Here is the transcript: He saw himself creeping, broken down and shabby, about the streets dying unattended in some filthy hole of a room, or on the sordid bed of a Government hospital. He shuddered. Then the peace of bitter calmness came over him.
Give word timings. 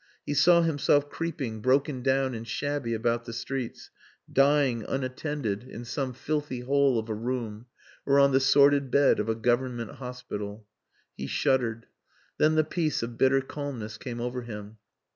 He 0.25 0.33
saw 0.33 0.63
himself 0.63 1.11
creeping, 1.11 1.61
broken 1.61 2.01
down 2.01 2.33
and 2.33 2.47
shabby, 2.47 2.95
about 2.95 3.25
the 3.25 3.33
streets 3.33 3.91
dying 4.33 4.83
unattended 4.87 5.61
in 5.61 5.85
some 5.85 6.11
filthy 6.11 6.61
hole 6.61 6.97
of 6.97 7.07
a 7.07 7.13
room, 7.13 7.67
or 8.07 8.17
on 8.17 8.31
the 8.31 8.39
sordid 8.39 8.89
bed 8.89 9.19
of 9.19 9.29
a 9.29 9.35
Government 9.35 9.91
hospital. 9.91 10.65
He 11.15 11.27
shuddered. 11.27 11.85
Then 12.39 12.55
the 12.55 12.63
peace 12.63 13.03
of 13.03 13.19
bitter 13.19 13.41
calmness 13.41 13.99
came 13.99 14.19
over 14.19 14.41
him. 14.41 14.77